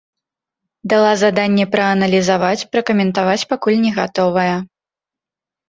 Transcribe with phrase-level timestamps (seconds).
[0.93, 4.51] Дала заданне прааналізаваць, пракаментаваць пакуль не гатовая.